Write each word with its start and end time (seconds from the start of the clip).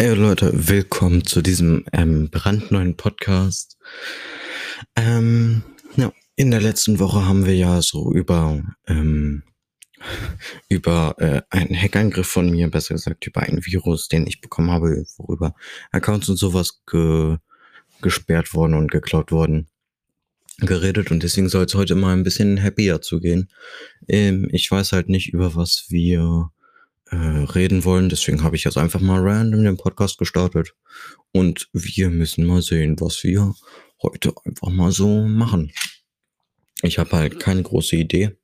Hey 0.00 0.14
Leute, 0.14 0.52
willkommen 0.54 1.24
zu 1.24 1.42
diesem 1.42 1.84
ähm, 1.92 2.30
brandneuen 2.30 2.96
Podcast. 2.96 3.76
Ähm, 4.94 5.64
ja, 5.96 6.12
in 6.36 6.52
der 6.52 6.60
letzten 6.60 7.00
Woche 7.00 7.26
haben 7.26 7.46
wir 7.46 7.56
ja 7.56 7.82
so 7.82 8.12
über 8.12 8.62
ähm, 8.86 9.42
über 10.68 11.16
äh, 11.18 11.42
einen 11.50 11.74
Hackangriff 11.74 12.28
von 12.28 12.48
mir, 12.48 12.70
besser 12.70 12.94
gesagt 12.94 13.26
über 13.26 13.40
einen 13.40 13.66
Virus, 13.66 14.06
den 14.06 14.28
ich 14.28 14.40
bekommen 14.40 14.70
habe, 14.70 15.04
worüber 15.16 15.56
Accounts 15.90 16.28
und 16.28 16.36
sowas 16.36 16.80
ge 16.86 17.38
gesperrt 18.00 18.54
worden 18.54 18.74
und 18.74 18.92
geklaut 18.92 19.32
worden, 19.32 19.66
geredet 20.58 21.10
und 21.10 21.24
deswegen 21.24 21.48
soll 21.48 21.64
es 21.64 21.74
heute 21.74 21.96
mal 21.96 22.12
ein 22.12 22.22
bisschen 22.22 22.62
happier 22.62 23.00
zugehen. 23.00 23.50
Ähm, 24.06 24.48
ich 24.52 24.70
weiß 24.70 24.92
halt 24.92 25.08
nicht, 25.08 25.32
über 25.32 25.56
was 25.56 25.86
wir 25.88 26.52
äh, 27.10 27.16
reden 27.16 27.84
wollen. 27.84 28.08
Deswegen 28.08 28.42
habe 28.42 28.56
ich 28.56 28.64
jetzt 28.64 28.78
einfach 28.78 29.00
mal 29.00 29.20
random 29.20 29.64
den 29.64 29.76
Podcast 29.76 30.18
gestartet. 30.18 30.74
Und 31.32 31.68
wir 31.72 32.10
müssen 32.10 32.44
mal 32.44 32.62
sehen, 32.62 33.00
was 33.00 33.22
wir 33.24 33.54
heute 34.02 34.32
einfach 34.44 34.70
mal 34.70 34.92
so 34.92 35.22
machen. 35.22 35.72
Ich 36.82 36.98
habe 36.98 37.12
halt 37.12 37.40
keine 37.40 37.62
große 37.62 37.96
Idee. 37.96 38.36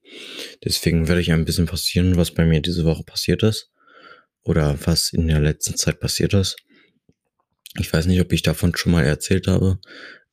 Deswegen 0.65 1.09
werde 1.09 1.21
ich 1.21 1.33
ein 1.33 1.45
bisschen 1.45 1.67
passieren, 1.67 2.17
was 2.17 2.33
bei 2.33 2.45
mir 2.45 2.61
diese 2.61 2.85
Woche 2.85 3.05
passiert 3.05 3.43
ist. 3.43 3.71
Oder 4.43 4.79
was 4.85 5.13
in 5.13 5.29
der 5.29 5.41
letzten 5.41 5.77
Zeit 5.77 6.01
passiert 6.01 6.35
ist. 6.35 6.57
Ich 7.79 7.93
weiß 7.93 8.07
nicht, 8.07 8.21
ob 8.21 8.33
ich 8.33 8.43
davon 8.43 8.75
schon 8.77 8.93
mal 8.93 9.05
erzählt 9.05 9.47
habe. 9.47 9.79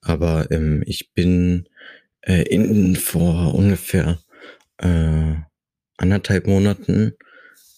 Aber 0.02 0.50
ähm, 0.52 0.84
ich 0.86 1.13
bin 1.13 1.70
äh, 2.22 2.44
in, 2.44 2.95
vor 2.95 3.53
ungefähr 3.53 4.20
äh, 4.77 5.36
anderthalb 5.98 6.48
Monaten 6.48 7.13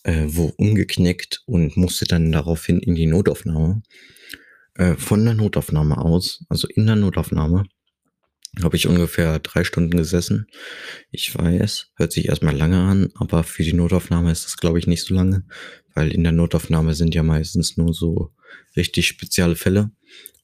äh, 0.04 0.26
wo 0.28 0.54
umgeknickt 0.58 1.44
und 1.46 1.78
musste 1.78 2.06
dann 2.06 2.32
daraufhin 2.32 2.80
in 2.80 2.96
die 2.96 3.08
Notaufnahme. 3.08 3.82
Äh, 4.76 4.96
von 4.96 5.24
der 5.24 5.34
Notaufnahme 5.34 5.98
aus, 5.98 6.44
also 6.50 6.68
in 6.68 6.86
der 6.86 6.96
Notaufnahme, 6.96 7.66
habe 8.62 8.76
ich 8.76 8.88
ungefähr 8.88 9.40
drei 9.40 9.64
Stunden 9.64 9.98
gesessen. 9.98 10.48
Ich 11.12 11.36
weiß, 11.36 11.88
hört 11.96 12.12
sich 12.12 12.28
erstmal 12.28 12.56
lange 12.56 12.80
an, 12.82 13.10
aber 13.16 13.44
für 13.44 13.64
die 13.64 13.74
Notaufnahme 13.74 14.32
ist 14.32 14.46
das, 14.46 14.58
glaube 14.58 14.78
ich, 14.78 14.86
nicht 14.86 15.04
so 15.04 15.16
lange, 15.16 15.44
weil 15.96 16.12
in 16.12 16.24
der 16.24 16.34
Notaufnahme 16.34 16.94
sind 16.94 17.16
ja 17.16 17.24
meistens 17.24 17.78
nur 17.78 17.94
so 17.94 18.32
richtig 18.76 19.08
spezielle 19.08 19.56
Fälle. 19.56 19.92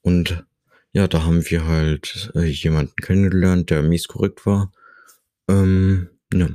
Und 0.02 0.44
ja, 0.92 1.08
da 1.08 1.24
haben 1.24 1.48
wir 1.50 1.68
halt 1.68 2.32
äh, 2.34 2.46
jemanden 2.46 2.96
kennengelernt, 2.96 3.70
der 3.70 3.84
mies 3.84 4.08
korrekt 4.08 4.46
war. 4.46 4.72
Ähm, 5.48 6.10
ja 6.34 6.50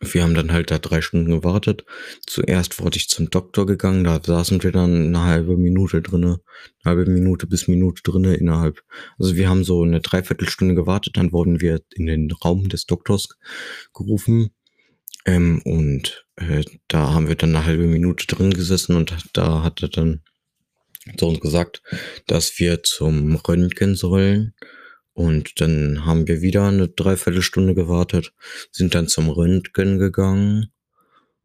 wir 0.00 0.22
haben 0.22 0.34
dann 0.34 0.52
halt 0.52 0.70
da 0.70 0.78
drei 0.78 1.00
Stunden 1.00 1.30
gewartet. 1.30 1.84
Zuerst 2.26 2.80
wurde 2.80 2.96
ich 2.96 3.08
zum 3.08 3.30
Doktor 3.30 3.66
gegangen, 3.66 4.04
da 4.04 4.20
saßen 4.22 4.62
wir 4.62 4.72
dann 4.72 5.06
eine 5.06 5.24
halbe 5.24 5.56
Minute 5.56 6.02
drinne, 6.02 6.40
eine 6.82 6.96
halbe 6.96 7.10
Minute 7.10 7.46
bis 7.46 7.68
Minute 7.68 8.02
drinne 8.02 8.34
innerhalb. 8.34 8.82
Also 9.18 9.36
wir 9.36 9.48
haben 9.48 9.64
so 9.64 9.82
eine 9.82 10.00
Dreiviertelstunde 10.00 10.74
gewartet, 10.74 11.16
dann 11.16 11.32
wurden 11.32 11.60
wir 11.60 11.80
in 11.94 12.06
den 12.06 12.30
Raum 12.30 12.68
des 12.68 12.86
Doktors 12.86 13.28
gerufen. 13.94 14.50
Ähm, 15.24 15.60
und 15.64 16.26
äh, 16.36 16.62
da 16.88 17.12
haben 17.12 17.28
wir 17.28 17.34
dann 17.34 17.56
eine 17.56 17.66
halbe 17.66 17.86
Minute 17.86 18.26
drin 18.26 18.52
gesessen 18.52 18.96
und 18.96 19.16
da 19.32 19.62
hat 19.62 19.82
er 19.82 19.88
dann 19.88 20.22
so 21.18 21.28
uns 21.28 21.40
gesagt, 21.40 21.82
dass 22.26 22.58
wir 22.58 22.82
zum 22.82 23.36
Röntgen 23.36 23.94
sollen. 23.94 24.54
Und 25.16 25.62
dann 25.62 26.04
haben 26.04 26.28
wir 26.28 26.42
wieder 26.42 26.68
eine 26.68 26.88
Dreiviertelstunde 26.88 27.74
gewartet, 27.74 28.34
sind 28.70 28.94
dann 28.94 29.08
zum 29.08 29.30
Röntgen 29.30 29.98
gegangen. 29.98 30.66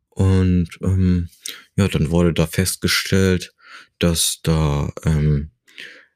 Und 0.09 0.67
ähm, 0.81 1.29
ja, 1.77 1.87
dann 1.87 2.11
wurde 2.11 2.33
da 2.33 2.47
festgestellt, 2.47 3.53
dass 3.97 4.41
da 4.43 4.91
ähm, 5.05 5.51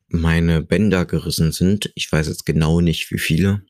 meine 0.09 0.63
Bänder 0.63 1.05
gerissen 1.05 1.53
sind. 1.53 1.93
Ich 1.95 2.11
weiß 2.11 2.27
jetzt 2.27 2.45
genau 2.45 2.81
nicht, 2.81 3.09
wie 3.11 3.19
viele. 3.19 3.61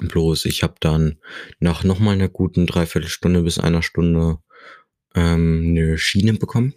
Bloß 0.00 0.46
ich 0.46 0.64
habe 0.64 0.74
dann 0.80 1.20
nach 1.60 1.84
nochmal 1.84 2.14
einer 2.14 2.28
guten 2.28 2.66
Dreiviertelstunde 2.66 3.42
bis 3.42 3.60
einer 3.60 3.84
Stunde 3.84 4.38
ähm, 5.14 5.64
eine 5.68 5.96
Schiene 5.96 6.32
bekommen. 6.32 6.74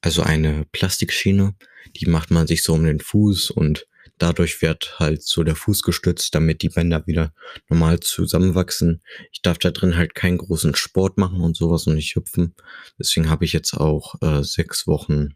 Also 0.00 0.22
eine 0.22 0.66
Plastikschiene. 0.72 1.54
Die 1.94 2.06
macht 2.06 2.32
man 2.32 2.48
sich 2.48 2.64
so 2.64 2.74
um 2.74 2.82
den 2.82 2.98
Fuß 2.98 3.52
und 3.52 3.86
Dadurch 4.18 4.62
wird 4.62 4.98
halt 4.98 5.22
so 5.22 5.44
der 5.44 5.56
Fuß 5.56 5.82
gestützt, 5.82 6.34
damit 6.34 6.62
die 6.62 6.68
Bänder 6.68 7.06
wieder 7.06 7.32
normal 7.68 8.00
zusammenwachsen. 8.00 9.02
Ich 9.32 9.42
darf 9.42 9.58
da 9.58 9.70
drin 9.70 9.96
halt 9.96 10.14
keinen 10.14 10.38
großen 10.38 10.74
Sport 10.74 11.18
machen 11.18 11.40
und 11.40 11.56
sowas 11.56 11.86
und 11.86 11.94
nicht 11.94 12.16
hüpfen. 12.16 12.54
Deswegen 12.98 13.28
habe 13.28 13.44
ich 13.44 13.52
jetzt 13.52 13.74
auch 13.74 14.14
äh, 14.22 14.42
sechs 14.42 14.86
Wochen 14.86 15.34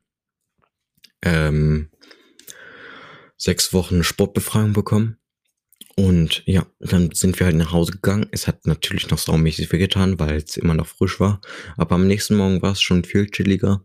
ähm, 1.23 1.91
sechs 3.37 3.73
Wochen 3.73 4.05
Sportbefreiung 4.05 4.73
bekommen. 4.73 5.17
Und 5.97 6.43
ja, 6.47 6.67
dann 6.79 7.11
sind 7.12 7.39
wir 7.39 7.47
halt 7.47 7.57
nach 7.57 7.73
Hause 7.73 7.93
gegangen. 7.93 8.27
Es 8.31 8.47
hat 8.47 8.67
natürlich 8.67 9.11
noch 9.11 9.19
saumäßig 9.19 9.73
wehgetan, 9.73 10.19
weil 10.19 10.37
es 10.37 10.57
immer 10.57 10.75
noch 10.75 10.87
frisch 10.87 11.21
war. 11.21 11.41
Aber 11.77 11.97
am 11.97 12.07
nächsten 12.07 12.37
Morgen 12.37 12.62
war 12.62 12.73
es 12.73 12.81
schon 12.81 13.05
viel 13.05 13.27
chilliger. 13.27 13.85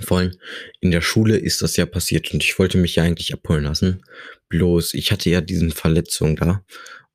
Vor 0.00 0.18
allem 0.18 0.32
in 0.80 0.90
der 0.90 1.02
Schule 1.02 1.36
ist 1.36 1.60
das 1.60 1.76
ja 1.76 1.84
passiert 1.84 2.32
und 2.32 2.42
ich 2.42 2.58
wollte 2.58 2.78
mich 2.78 2.96
ja 2.96 3.02
eigentlich 3.02 3.34
abholen 3.34 3.64
lassen. 3.64 4.02
Bloß 4.48 4.94
ich 4.94 5.12
hatte 5.12 5.28
ja 5.28 5.40
diesen 5.40 5.70
Verletzung 5.70 6.36
da 6.36 6.64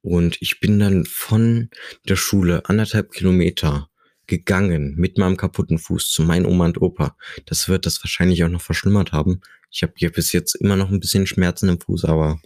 und 0.02 0.38
ich 0.42 0.60
bin 0.60 0.80
dann 0.80 1.06
von 1.06 1.70
der 2.08 2.16
Schule 2.16 2.64
anderthalb 2.66 3.12
Kilometer 3.12 3.90
gegangen 4.28 4.94
mit 4.96 5.18
meinem 5.18 5.38
kaputten 5.38 5.80
Fuß 5.80 6.12
zu 6.12 6.22
meinen 6.22 6.46
Oma 6.46 6.66
und 6.66 6.82
Opa. 6.82 7.18
Das 7.46 7.68
wird 7.68 7.86
das 7.86 8.04
wahrscheinlich 8.04 8.44
auch 8.44 8.50
noch 8.50 8.62
verschlimmert 8.62 9.12
haben. 9.12 9.42
Ich 9.72 9.82
habe 9.82 9.94
hier 9.96 10.12
bis 10.12 10.32
jetzt 10.32 10.56
immer 10.56 10.76
noch 10.76 10.92
ein 10.92 11.00
bisschen 11.00 11.26
Schmerzen 11.26 11.70
im 11.70 11.80
Fuß, 11.80 12.06
aber 12.06 12.40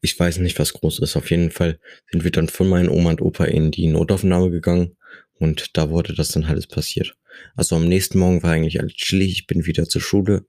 ich 0.00 0.18
weiß 0.18 0.38
nicht, 0.38 0.58
was 0.58 0.74
groß 0.74 1.00
ist. 1.00 1.16
Auf 1.16 1.30
jeden 1.30 1.50
Fall 1.50 1.80
sind 2.10 2.22
wir 2.22 2.30
dann 2.30 2.48
von 2.48 2.68
meinen 2.68 2.88
Oma 2.88 3.10
und 3.10 3.22
Opa 3.22 3.46
in 3.46 3.70
die 3.70 3.88
Notaufnahme 3.88 4.50
gegangen 4.50 4.96
und 5.40 5.76
da 5.76 5.90
wurde 5.90 6.14
das 6.14 6.28
dann 6.28 6.44
alles 6.44 6.66
passiert. 6.66 7.16
Also 7.56 7.74
am 7.76 7.88
nächsten 7.88 8.18
Morgen 8.18 8.42
war 8.42 8.52
eigentlich 8.52 8.78
alles 8.78 8.92
chillig. 8.92 9.32
Ich 9.32 9.46
bin 9.46 9.66
wieder 9.66 9.88
zur 9.88 10.02
Schule 10.02 10.46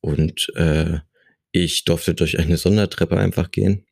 und 0.00 0.50
äh, 0.56 0.98
ich 1.52 1.84
durfte 1.84 2.14
durch 2.14 2.38
eine 2.38 2.56
Sondertreppe 2.56 3.18
einfach 3.18 3.50
gehen, 3.50 3.86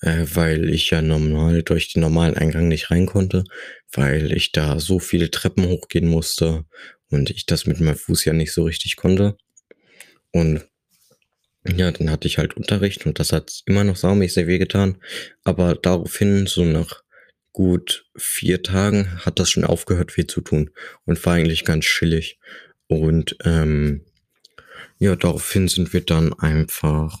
äh, 0.00 0.24
weil 0.32 0.70
ich 0.70 0.90
ja 0.90 1.02
normal 1.02 1.62
durch 1.62 1.92
den 1.92 2.00
normalen 2.00 2.36
Eingang 2.36 2.68
nicht 2.68 2.90
rein 2.90 3.06
konnte, 3.06 3.44
weil 3.92 4.32
ich 4.32 4.50
da 4.52 4.80
so 4.80 4.98
viele 4.98 5.30
Treppen 5.30 5.68
hochgehen 5.68 6.08
musste 6.08 6.64
und 7.10 7.28
ich 7.28 7.44
das 7.44 7.66
mit 7.66 7.80
meinem 7.80 7.96
Fuß 7.96 8.24
ja 8.24 8.32
nicht 8.32 8.52
so 8.52 8.64
richtig 8.64 8.96
konnte. 8.96 9.36
Und 10.32 10.64
ja, 11.66 11.90
dann 11.90 12.10
hatte 12.10 12.28
ich 12.28 12.38
halt 12.38 12.56
Unterricht 12.56 13.04
und 13.04 13.18
das 13.18 13.32
hat 13.32 13.60
immer 13.66 13.84
noch 13.84 13.96
saumäßig 13.96 14.46
wehgetan. 14.46 14.96
Aber 15.44 15.74
daraufhin, 15.74 16.46
so 16.46 16.64
nach 16.64 17.02
gut 17.52 18.06
vier 18.16 18.62
Tagen 18.62 19.24
hat 19.24 19.38
das 19.38 19.50
schon 19.50 19.64
aufgehört 19.64 20.16
weh 20.16 20.26
zu 20.26 20.40
tun 20.40 20.70
und 21.04 21.24
war 21.24 21.34
eigentlich 21.34 21.64
ganz 21.64 21.84
chillig. 21.84 22.38
Und 22.86 23.36
ähm, 23.44 24.04
ja, 24.98 25.16
daraufhin 25.16 25.68
sind 25.68 25.92
wir 25.92 26.02
dann 26.02 26.32
einfach, 26.34 27.18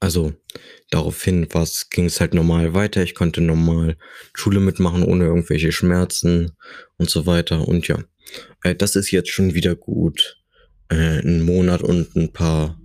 also 0.00 0.34
daraufhin 0.90 1.46
was 1.52 1.90
ging 1.90 2.06
es 2.06 2.20
halt 2.20 2.34
normal 2.34 2.74
weiter. 2.74 3.02
Ich 3.02 3.14
konnte 3.14 3.40
normal 3.40 3.96
Schule 4.34 4.60
mitmachen 4.60 5.02
ohne 5.02 5.24
irgendwelche 5.24 5.72
Schmerzen 5.72 6.56
und 6.96 7.08
so 7.10 7.26
weiter. 7.26 7.66
Und 7.66 7.88
ja, 7.88 8.02
äh, 8.62 8.74
das 8.74 8.96
ist 8.96 9.10
jetzt 9.10 9.30
schon 9.30 9.54
wieder 9.54 9.76
gut. 9.76 10.42
Äh, 10.88 11.20
ein 11.20 11.42
Monat 11.42 11.82
und 11.82 12.14
ein 12.16 12.32
paar 12.32 12.80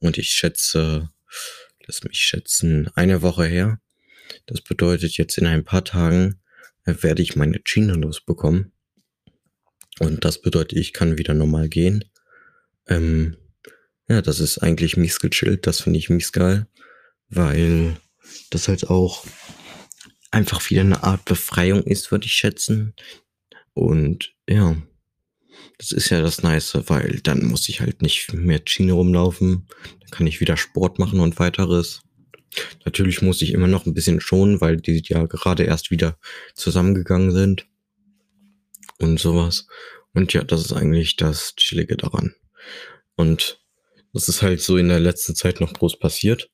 und 0.00 0.18
ich 0.18 0.30
schätze, 0.30 1.10
lass 1.86 2.04
mich 2.04 2.18
schätzen, 2.18 2.90
eine 2.94 3.22
Woche 3.22 3.44
her. 3.44 3.80
Das 4.46 4.60
bedeutet, 4.60 5.16
jetzt 5.16 5.38
in 5.38 5.46
ein 5.46 5.64
paar 5.64 5.84
Tagen 5.84 6.40
äh, 6.84 6.94
werde 7.00 7.22
ich 7.22 7.36
meine 7.36 7.60
China 7.60 7.94
losbekommen. 7.94 8.72
Und 9.98 10.24
das 10.24 10.40
bedeutet, 10.40 10.78
ich 10.78 10.92
kann 10.92 11.18
wieder 11.18 11.34
normal 11.34 11.68
gehen. 11.68 12.04
Ähm, 12.88 13.36
ja, 14.08 14.22
das 14.22 14.40
ist 14.40 14.58
eigentlich 14.58 14.96
mies 14.96 15.20
gechillt. 15.20 15.66
Das 15.66 15.80
finde 15.80 15.98
ich 15.98 16.10
mies 16.10 16.32
geil. 16.32 16.66
Weil 17.28 17.96
das 18.50 18.68
halt 18.68 18.88
auch 18.88 19.24
einfach 20.30 20.68
wieder 20.70 20.80
eine 20.80 21.02
Art 21.02 21.24
Befreiung 21.24 21.82
ist, 21.82 22.10
würde 22.10 22.26
ich 22.26 22.32
schätzen. 22.32 22.94
Und 23.74 24.34
ja, 24.48 24.76
das 25.78 25.92
ist 25.92 26.10
ja 26.10 26.20
das 26.20 26.42
Nice, 26.42 26.78
weil 26.86 27.20
dann 27.22 27.44
muss 27.44 27.68
ich 27.68 27.80
halt 27.80 28.02
nicht 28.02 28.32
mehr 28.32 28.60
Schiene 28.64 28.92
rumlaufen. 28.92 29.66
Dann 30.00 30.10
kann 30.10 30.26
ich 30.26 30.40
wieder 30.40 30.56
Sport 30.56 30.98
machen 30.98 31.20
und 31.20 31.38
weiteres. 31.38 32.02
Natürlich 32.84 33.22
muss 33.22 33.42
ich 33.42 33.52
immer 33.52 33.68
noch 33.68 33.86
ein 33.86 33.94
bisschen 33.94 34.20
schonen, 34.20 34.60
weil 34.60 34.76
die 34.76 35.02
ja 35.04 35.26
gerade 35.26 35.64
erst 35.64 35.90
wieder 35.90 36.18
zusammengegangen 36.54 37.32
sind 37.32 37.66
und 38.98 39.18
sowas. 39.18 39.66
Und 40.14 40.32
ja, 40.32 40.44
das 40.44 40.60
ist 40.60 40.72
eigentlich 40.72 41.16
das 41.16 41.54
Chillige 41.56 41.96
daran. 41.96 42.34
Und 43.16 43.60
das 44.12 44.28
ist 44.28 44.42
halt 44.42 44.60
so 44.60 44.76
in 44.76 44.88
der 44.88 45.00
letzten 45.00 45.34
Zeit 45.34 45.60
noch 45.60 45.72
groß 45.72 45.98
passiert. 45.98 46.50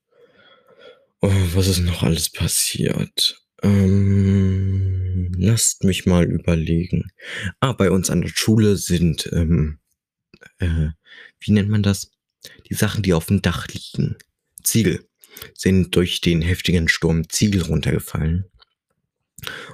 Oh, 1.21 1.33
was 1.55 1.67
ist 1.67 1.81
noch 1.81 2.05
alles 2.05 2.31
passiert? 2.31 3.43
Ähm, 3.63 5.33
lasst 5.37 5.83
mich 5.83 6.07
mal 6.07 6.25
überlegen. 6.25 7.11
Ah, 7.59 7.73
bei 7.73 7.91
uns 7.91 8.09
an 8.09 8.21
der 8.21 8.29
Schule 8.29 8.77
sind, 8.77 9.29
ähm, 9.33 9.81
äh, 10.59 10.91
wie 11.41 11.51
nennt 11.51 11.69
man 11.69 11.83
das? 11.83 12.13
Die 12.71 12.75
Sachen, 12.75 13.03
die 13.03 13.15
auf 13.15 13.27
dem 13.27 13.43
Dach 13.43 13.67
liegen. 13.67 14.17
Ziegel 14.63 15.09
sind 15.55 15.95
durch 15.97 16.21
den 16.21 16.43
heftigen 16.43 16.89
Sturm 16.89 17.29
Ziegel 17.29 17.63
runtergefallen. 17.63 18.47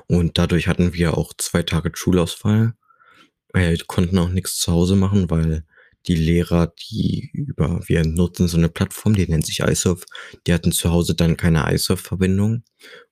Und 0.07 0.39
dadurch 0.39 0.69
hatten 0.69 0.93
wir 0.95 1.17
auch 1.17 1.33
zwei 1.37 1.63
Tage 1.63 1.91
Schulausfall. 1.95 2.75
Wir 3.53 3.79
konnten 3.87 4.19
auch 4.19 4.29
nichts 4.29 4.59
zu 4.59 4.73
Hause 4.73 4.97
machen, 4.97 5.31
weil 5.31 5.65
die 6.07 6.17
Lehrer, 6.17 6.73
die 6.91 7.31
über, 7.33 7.81
wir 7.87 8.05
nutzen 8.05 8.49
so 8.49 8.59
eine 8.59 8.69
Plattform, 8.69 9.15
die 9.15 9.27
nennt 9.27 9.47
sich 9.47 9.61
iSurf, 9.61 10.05
die 10.47 10.53
hatten 10.53 10.73
zu 10.73 10.91
Hause 10.91 11.15
dann 11.15 11.37
keine 11.37 11.73
iSurf-Verbindung 11.73 12.63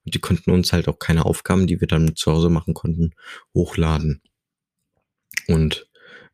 und 0.05 0.15
die 0.15 0.19
konnten 0.19 0.51
uns 0.51 0.73
halt 0.73 0.89
auch 0.89 0.99
keine 0.99 1.25
Aufgaben, 1.25 1.67
die 1.67 1.81
wir 1.81 1.89
dann 1.89 2.17
zu 2.17 2.33
Hause 2.33 2.51
machen 2.51 2.75
konnten, 2.75 3.15
hochladen. 3.55 4.21
Und 5.49 5.89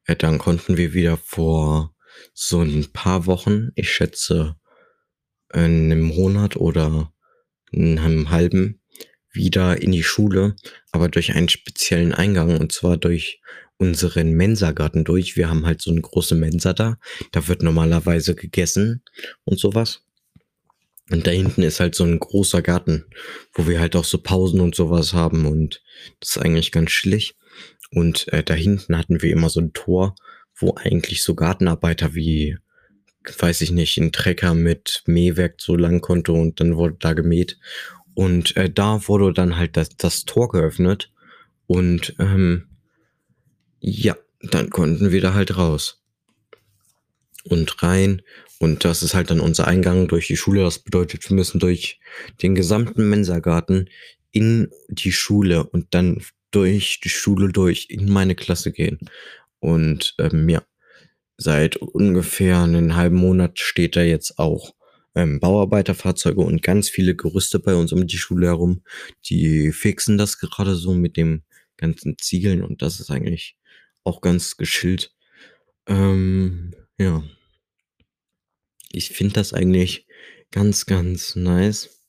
äh, 0.04 0.16
dann 0.16 0.38
konnten 0.38 0.76
wir 0.76 0.94
wieder 0.94 1.16
vor 1.16 1.94
so 2.34 2.60
ein 2.62 2.92
paar 2.92 3.26
Wochen, 3.26 3.70
ich 3.76 3.92
schätze 3.92 4.56
einem 5.50 6.02
Monat 6.02 6.56
oder 6.56 7.12
in 7.70 7.98
einem 7.98 8.30
halben, 8.30 8.80
wieder 9.30 9.80
in 9.80 9.92
die 9.92 10.02
Schule, 10.02 10.56
aber 10.90 11.08
durch 11.08 11.34
einen 11.34 11.48
speziellen 11.48 12.12
Eingang 12.14 12.58
und 12.58 12.72
zwar 12.72 12.96
durch 12.96 13.40
unseren 13.76 14.32
Mensagarten 14.32 15.04
durch. 15.04 15.36
Wir 15.36 15.48
haben 15.48 15.64
halt 15.64 15.80
so 15.80 15.90
eine 15.90 16.00
große 16.00 16.34
Mensa 16.34 16.72
da. 16.72 16.98
Da 17.30 17.46
wird 17.46 17.62
normalerweise 17.62 18.34
gegessen 18.34 19.02
und 19.44 19.58
sowas. 19.60 20.02
Und 21.10 21.26
da 21.26 21.30
hinten 21.30 21.62
ist 21.62 21.80
halt 21.80 21.94
so 21.94 22.04
ein 22.04 22.18
großer 22.18 22.60
Garten, 22.60 23.06
wo 23.54 23.66
wir 23.66 23.80
halt 23.80 23.96
auch 23.96 24.04
so 24.04 24.18
Pausen 24.18 24.60
und 24.60 24.74
sowas 24.74 25.14
haben 25.14 25.46
und 25.46 25.82
das 26.20 26.30
ist 26.30 26.38
eigentlich 26.38 26.70
ganz 26.70 26.90
chillig. 26.90 27.36
Und 27.90 28.28
äh, 28.28 28.42
da 28.42 28.52
hinten 28.52 28.96
hatten 28.96 29.22
wir 29.22 29.32
immer 29.32 29.48
so 29.48 29.60
ein 29.60 29.72
Tor, 29.72 30.16
wo 30.54 30.74
eigentlich 30.74 31.22
so 31.22 31.34
Gartenarbeiter 31.34 32.14
wie, 32.14 32.58
weiß 33.38 33.60
ich 33.62 33.70
nicht, 33.70 33.96
ein 33.98 34.12
Trecker 34.12 34.54
mit 34.54 35.02
Mähwerk 35.06 35.60
so 35.60 35.76
lang 35.76 36.00
konnte 36.00 36.32
und 36.32 36.60
dann 36.60 36.76
wurde 36.76 36.96
da 36.98 37.12
gemäht. 37.12 37.58
Und 38.14 38.56
äh, 38.56 38.70
da 38.70 39.06
wurde 39.08 39.32
dann 39.32 39.56
halt 39.56 39.76
das, 39.76 39.90
das 39.96 40.24
Tor 40.24 40.48
geöffnet 40.48 41.12
und 41.66 42.14
ähm, 42.18 42.66
ja, 43.80 44.16
dann 44.40 44.70
konnten 44.70 45.12
wir 45.12 45.20
da 45.20 45.34
halt 45.34 45.56
raus 45.56 46.02
und 47.44 47.82
rein. 47.82 48.22
Und 48.60 48.84
das 48.84 49.02
ist 49.02 49.14
halt 49.14 49.30
dann 49.30 49.40
unser 49.40 49.68
Eingang 49.68 50.08
durch 50.08 50.26
die 50.26 50.36
Schule. 50.36 50.62
Das 50.62 50.80
bedeutet, 50.80 51.28
wir 51.28 51.36
müssen 51.36 51.60
durch 51.60 52.00
den 52.42 52.54
gesamten 52.54 53.08
Mensagarten 53.08 53.88
in 54.32 54.70
die 54.88 55.12
Schule 55.12 55.64
und 55.64 55.94
dann 55.94 56.22
durch 56.50 57.00
die 57.00 57.08
Schule 57.08 57.52
durch 57.52 57.86
in 57.90 58.08
meine 58.10 58.34
Klasse 58.34 58.72
gehen. 58.72 58.98
Und 59.60 60.14
ähm, 60.18 60.48
ja, 60.48 60.62
seit 61.38 61.76
ungefähr 61.76 62.58
einen 62.58 62.96
halben 62.96 63.16
Monat 63.16 63.58
steht 63.58 63.96
da 63.96 64.02
jetzt 64.02 64.38
auch 64.38 64.74
ähm, 65.14 65.40
Bauarbeiterfahrzeuge 65.40 66.40
und 66.40 66.62
ganz 66.62 66.88
viele 66.90 67.14
Gerüste 67.14 67.60
bei 67.60 67.74
uns 67.74 67.92
um 67.92 68.06
die 68.06 68.18
Schule 68.18 68.48
herum. 68.48 68.82
Die 69.26 69.72
fixen 69.72 70.18
das 70.18 70.38
gerade 70.38 70.74
so 70.74 70.94
mit 70.94 71.16
dem 71.16 71.42
ganzen 71.76 72.18
Ziegeln 72.18 72.62
und 72.62 72.82
das 72.82 73.00
ist 73.00 73.10
eigentlich 73.10 73.56
auch 74.04 74.20
ganz 74.20 74.56
geschillt. 74.56 75.14
Ähm, 75.86 76.74
ja. 76.98 77.22
Ich 78.90 79.10
finde 79.10 79.34
das 79.34 79.52
eigentlich 79.52 80.06
ganz, 80.50 80.86
ganz 80.86 81.36
nice 81.36 82.04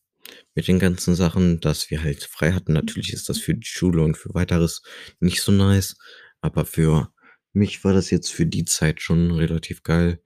mit 0.55 0.67
den 0.67 0.79
ganzen 0.79 1.13
Sachen, 1.15 1.59
dass 1.59 1.89
wir 1.89 2.03
halt 2.03 2.23
frei 2.23 2.51
hatten. 2.51 2.73
Natürlich 2.73 3.13
ist 3.13 3.29
das 3.29 3.37
für 3.37 3.53
die 3.53 3.67
Schule 3.67 4.01
und 4.01 4.17
für 4.17 4.33
weiteres 4.33 4.81
nicht 5.19 5.41
so 5.41 5.51
nice, 5.51 5.97
aber 6.41 6.65
für 6.65 7.11
mich 7.59 7.83
war 7.83 7.94
das 7.94 8.09
jetzt 8.09 8.31
für 8.31 8.45
die 8.45 8.65
Zeit 8.65 9.01
schon 9.01 9.31
relativ 9.31 9.83
geil. 9.83 10.21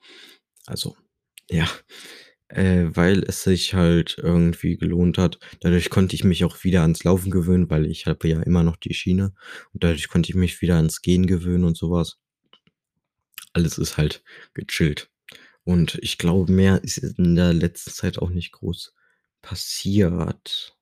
Also, 0.66 0.96
ja, 1.50 1.68
äh, 2.48 2.86
weil 2.90 3.24
es 3.24 3.44
sich 3.44 3.74
halt 3.74 4.18
irgendwie 4.20 4.78
gelohnt 4.78 5.18
hat. 5.18 5.40
Dadurch 5.62 5.90
konnte 5.90 6.16
ich 6.16 6.24
mich 6.24 6.46
auch 6.46 6.64
wieder 6.64 6.84
ans 6.84 7.04
Laufen 7.04 7.32
gewöhnen, 7.32 7.70
weil 7.70 7.86
ich 7.86 8.06
habe 8.06 8.28
ja 8.28 8.42
immer 8.44 8.64
noch 8.64 8.78
die 8.78 8.94
Schiene 8.94 9.34
und 9.74 9.84
dadurch 9.84 10.08
konnte 10.10 10.30
ich 10.30 10.36
mich 10.36 10.62
wieder 10.62 10.76
ans 10.78 11.02
Gehen 11.02 11.28
gewöhnen 11.28 11.66
und 11.66 11.78
sowas. 11.78 12.20
Alles 13.54 13.78
ist 13.78 13.98
halt 13.98 14.24
gechillt. 14.54 15.10
Und 15.64 15.98
ich 16.02 16.18
glaube, 16.18 16.52
mehr 16.52 16.84
ist 16.84 16.98
in 16.98 17.36
der 17.36 17.54
letzten 17.54 17.92
Zeit 17.92 18.20
auch 18.20 18.30
nicht 18.30 18.52
groß 18.52 18.94
passiert. 19.42 20.78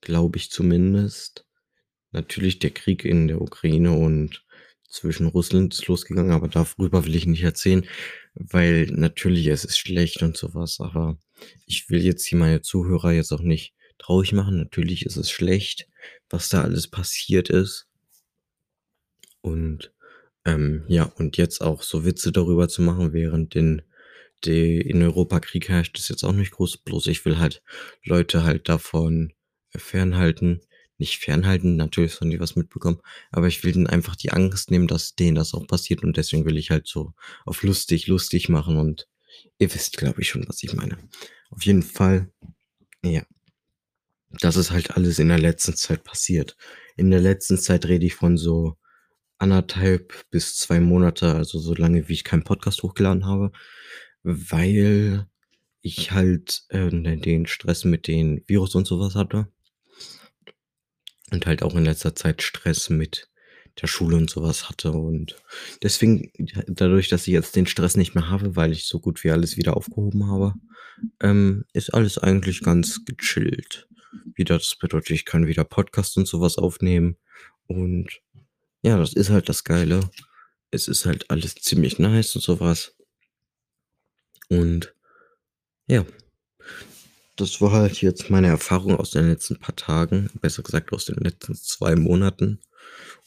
Glaube 0.00 0.38
ich 0.38 0.50
zumindest. 0.50 1.46
Natürlich 2.12 2.58
der 2.58 2.70
Krieg 2.70 3.04
in 3.04 3.28
der 3.28 3.42
Ukraine 3.42 3.92
und 3.92 4.45
zwischen 4.88 5.26
Russland 5.26 5.74
ist 5.74 5.86
losgegangen, 5.86 6.32
aber 6.32 6.48
darüber 6.48 7.04
will 7.04 7.14
ich 7.14 7.26
nicht 7.26 7.42
erzählen, 7.42 7.86
weil 8.34 8.86
natürlich 8.86 9.46
es 9.46 9.64
ist 9.64 9.78
schlecht 9.78 10.22
und 10.22 10.36
sowas, 10.36 10.78
aber 10.80 11.18
ich 11.66 11.90
will 11.90 12.02
jetzt 12.02 12.24
hier 12.26 12.38
meine 12.38 12.62
Zuhörer 12.62 13.12
jetzt 13.12 13.32
auch 13.32 13.40
nicht 13.42 13.74
traurig 13.98 14.32
machen. 14.32 14.58
Natürlich 14.58 15.06
ist 15.06 15.16
es 15.16 15.30
schlecht, 15.30 15.88
was 16.30 16.48
da 16.48 16.62
alles 16.62 16.88
passiert 16.88 17.50
ist. 17.50 17.88
Und 19.40 19.92
ähm, 20.44 20.84
ja, 20.88 21.04
und 21.04 21.36
jetzt 21.36 21.60
auch 21.60 21.82
so 21.82 22.04
Witze 22.04 22.32
darüber 22.32 22.68
zu 22.68 22.82
machen, 22.82 23.12
während 23.12 23.54
den, 23.54 23.82
die 24.44 24.80
in 24.80 25.02
Europa 25.02 25.40
Krieg 25.40 25.68
herrscht, 25.68 25.98
ist 25.98 26.08
jetzt 26.08 26.24
auch 26.24 26.32
nicht 26.32 26.52
groß. 26.52 26.78
Bloß 26.78 27.08
ich 27.08 27.24
will 27.24 27.38
halt 27.38 27.62
Leute 28.04 28.44
halt 28.44 28.68
davon 28.68 29.32
fernhalten, 29.70 30.60
nicht 30.98 31.18
fernhalten, 31.18 31.76
natürlich 31.76 32.14
sollen 32.14 32.30
die 32.30 32.40
was 32.40 32.56
mitbekommen, 32.56 33.00
aber 33.30 33.48
ich 33.48 33.62
will 33.64 33.72
denen 33.72 33.86
einfach 33.86 34.16
die 34.16 34.32
Angst 34.32 34.70
nehmen, 34.70 34.86
dass 34.86 35.14
denen 35.14 35.34
das 35.34 35.54
auch 35.54 35.66
passiert 35.66 36.02
und 36.02 36.16
deswegen 36.16 36.44
will 36.44 36.56
ich 36.56 36.70
halt 36.70 36.86
so 36.86 37.12
auf 37.44 37.62
lustig, 37.62 38.06
lustig 38.06 38.48
machen 38.48 38.78
und 38.78 39.08
ihr 39.58 39.72
wisst, 39.74 39.96
glaube 39.98 40.22
ich, 40.22 40.28
schon, 40.28 40.48
was 40.48 40.62
ich 40.62 40.72
meine. 40.72 40.96
Auf 41.50 41.62
jeden 41.62 41.82
Fall, 41.82 42.30
ja. 43.02 43.22
Das 44.40 44.56
ist 44.56 44.70
halt 44.70 44.90
alles 44.92 45.18
in 45.18 45.28
der 45.28 45.38
letzten 45.38 45.76
Zeit 45.76 46.04
passiert. 46.04 46.56
In 46.96 47.10
der 47.10 47.20
letzten 47.20 47.58
Zeit 47.58 47.86
rede 47.86 48.06
ich 48.06 48.14
von 48.14 48.36
so 48.36 48.76
anderthalb 49.38 50.24
bis 50.30 50.56
zwei 50.56 50.80
Monate, 50.80 51.34
also 51.34 51.58
so 51.58 51.74
lange, 51.74 52.08
wie 52.08 52.14
ich 52.14 52.24
keinen 52.24 52.44
Podcast 52.44 52.82
hochgeladen 52.82 53.26
habe, 53.26 53.52
weil 54.22 55.26
ich 55.80 56.10
halt 56.10 56.64
äh, 56.70 56.90
den 56.90 57.46
Stress 57.46 57.84
mit 57.84 58.08
den 58.08 58.42
Virus 58.46 58.74
und 58.74 58.86
sowas 58.86 59.14
hatte 59.14 59.48
und 61.30 61.46
halt 61.46 61.62
auch 61.62 61.74
in 61.74 61.84
letzter 61.84 62.14
Zeit 62.14 62.42
Stress 62.42 62.90
mit 62.90 63.28
der 63.80 63.86
Schule 63.86 64.16
und 64.16 64.30
sowas 64.30 64.68
hatte. 64.68 64.92
Und 64.92 65.36
deswegen, 65.82 66.30
dadurch, 66.66 67.08
dass 67.08 67.26
ich 67.26 67.32
jetzt 67.34 67.56
den 67.56 67.66
Stress 67.66 67.96
nicht 67.96 68.14
mehr 68.14 68.30
habe, 68.30 68.56
weil 68.56 68.72
ich 68.72 68.84
so 68.84 69.00
gut 69.00 69.22
wie 69.24 69.30
alles 69.30 69.56
wieder 69.56 69.76
aufgehoben 69.76 70.28
habe, 70.28 70.54
ähm, 71.20 71.64
ist 71.72 71.92
alles 71.92 72.18
eigentlich 72.18 72.62
ganz 72.62 73.04
gechillt. 73.04 73.88
Wieder, 74.34 74.56
das 74.58 74.76
bedeutet, 74.76 75.10
ich 75.10 75.24
kann 75.24 75.46
wieder 75.46 75.64
Podcast 75.64 76.16
und 76.16 76.26
sowas 76.26 76.56
aufnehmen. 76.56 77.16
Und 77.66 78.20
ja, 78.82 78.96
das 78.96 79.12
ist 79.12 79.30
halt 79.30 79.48
das 79.48 79.64
Geile. 79.64 80.00
Es 80.70 80.88
ist 80.88 81.04
halt 81.04 81.30
alles 81.30 81.54
ziemlich 81.56 81.98
nice 81.98 82.34
und 82.34 82.42
sowas. 82.42 82.96
Und 84.48 84.94
ja, 85.86 86.04
das 87.36 87.60
war 87.60 87.72
halt 87.72 88.00
jetzt 88.00 88.30
meine 88.30 88.48
Erfahrung 88.48 88.96
aus 88.96 89.10
den 89.10 89.28
letzten 89.28 89.58
paar 89.58 89.76
Tagen, 89.76 90.30
besser 90.40 90.62
gesagt 90.62 90.92
aus 90.92 91.04
den 91.04 91.16
letzten 91.16 91.54
zwei 91.54 91.94
Monaten. 91.94 92.60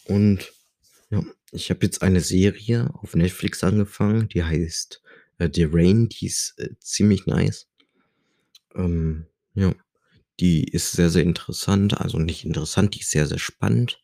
Und 0.06 0.52
ja, 1.12 1.24
ich 1.52 1.70
habe 1.70 1.86
jetzt 1.86 2.02
eine 2.02 2.22
Serie 2.22 2.90
auf 2.94 3.16
Netflix 3.16 3.64
angefangen, 3.64 4.28
die 4.30 4.44
heißt 4.44 5.02
äh, 5.38 5.50
The 5.54 5.68
Rain, 5.72 6.10
die 6.10 6.26
ist 6.26 6.56
äh, 6.58 6.70
ziemlich 6.80 7.28
nice. 7.28 7.68
Ähm, 8.76 9.28
ja, 9.54 9.74
die 10.40 10.64
ist 10.64 10.92
sehr, 10.92 11.10
sehr 11.10 11.24
interessant, 11.24 12.00
also 12.00 12.18
nicht 12.18 12.46
interessant, 12.46 12.96
die 12.96 13.02
ist 13.02 13.12
sehr, 13.12 13.28
sehr 13.28 13.40
spannend, 13.40 14.04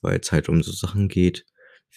weil 0.00 0.18
es 0.20 0.32
halt 0.32 0.48
um 0.48 0.62
so 0.62 0.72
Sachen 0.72 1.08
geht, 1.08 1.46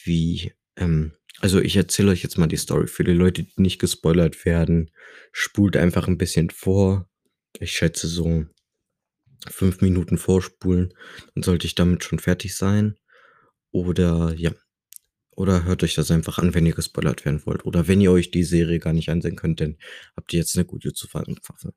wie, 0.03 0.53
ähm, 0.75 1.13
also 1.39 1.59
ich 1.59 1.75
erzähle 1.75 2.11
euch 2.11 2.23
jetzt 2.23 2.37
mal 2.37 2.47
die 2.47 2.57
Story 2.57 2.87
für 2.87 3.03
die 3.03 3.11
Leute, 3.11 3.43
die 3.43 3.61
nicht 3.61 3.79
gespoilert 3.79 4.45
werden. 4.45 4.91
Spult 5.31 5.77
einfach 5.77 6.07
ein 6.07 6.17
bisschen 6.17 6.49
vor 6.49 7.07
ich 7.59 7.71
schätze 7.71 8.07
so 8.07 8.45
fünf 9.49 9.81
Minuten 9.81 10.17
vorspulen, 10.17 10.93
dann 11.33 11.43
sollte 11.43 11.67
ich 11.67 11.75
damit 11.75 12.03
schon 12.03 12.19
fertig 12.19 12.55
sein. 12.55 12.97
Oder 13.71 14.33
ja, 14.35 14.51
oder 15.31 15.63
hört 15.65 15.83
euch 15.83 15.93
das 15.95 16.09
einfach 16.11 16.39
an, 16.39 16.53
wenn 16.53 16.65
ihr 16.65 16.73
gespoilert 16.73 17.25
werden 17.25 17.45
wollt. 17.45 17.65
Oder 17.65 17.87
wenn 17.87 18.01
ihr 18.01 18.11
euch 18.11 18.31
die 18.31 18.43
Serie 18.43 18.79
gar 18.79 18.93
nicht 18.93 19.09
ansehen 19.09 19.35
könnt, 19.35 19.61
dann 19.61 19.77
habt 20.15 20.33
ihr 20.33 20.39
jetzt 20.39 20.55
eine 20.55 20.65
gute 20.65 20.93
Zusammenfassung. 20.93 21.73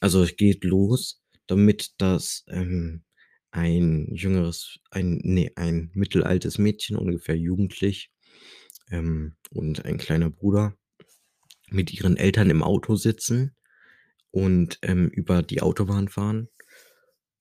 Also 0.00 0.22
es 0.22 0.36
geht 0.36 0.64
los, 0.64 1.22
damit 1.46 1.92
das 1.98 2.44
ähm, 2.48 3.04
ein 3.52 4.08
jüngeres, 4.14 4.78
ein, 4.90 5.20
nee, 5.22 5.52
ein 5.56 5.90
mittelaltes 5.94 6.58
Mädchen, 6.58 6.96
ungefähr 6.96 7.36
jugendlich, 7.36 8.10
ähm, 8.90 9.36
und 9.50 9.84
ein 9.84 9.98
kleiner 9.98 10.30
Bruder 10.30 10.76
mit 11.68 11.92
ihren 11.92 12.16
Eltern 12.16 12.50
im 12.50 12.62
Auto 12.62 12.96
sitzen 12.96 13.54
und 14.32 14.78
ähm, 14.82 15.08
über 15.08 15.42
die 15.42 15.62
Autobahn 15.62 16.08
fahren. 16.08 16.48